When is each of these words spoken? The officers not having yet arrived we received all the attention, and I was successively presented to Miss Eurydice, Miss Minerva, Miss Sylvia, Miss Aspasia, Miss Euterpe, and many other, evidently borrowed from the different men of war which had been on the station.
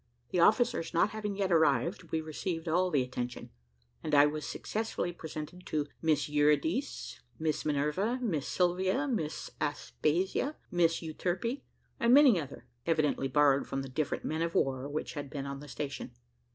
The 0.31 0.39
officers 0.39 0.95
not 0.95 1.11
having 1.11 1.35
yet 1.35 1.51
arrived 1.51 2.05
we 2.11 2.21
received 2.21 2.67
all 2.67 2.89
the 2.89 3.03
attention, 3.03 3.51
and 4.01 4.15
I 4.15 4.25
was 4.25 4.47
successively 4.47 5.11
presented 5.13 5.63
to 5.67 5.85
Miss 6.01 6.27
Eurydice, 6.27 7.19
Miss 7.37 7.63
Minerva, 7.65 8.17
Miss 8.19 8.47
Sylvia, 8.47 9.07
Miss 9.07 9.51
Aspasia, 9.61 10.55
Miss 10.71 11.03
Euterpe, 11.03 11.61
and 11.99 12.15
many 12.15 12.41
other, 12.41 12.65
evidently 12.87 13.27
borrowed 13.27 13.67
from 13.67 13.83
the 13.83 13.89
different 13.89 14.25
men 14.25 14.41
of 14.41 14.55
war 14.55 14.89
which 14.89 15.13
had 15.13 15.29
been 15.29 15.45
on 15.45 15.59
the 15.59 15.67
station. 15.67 16.09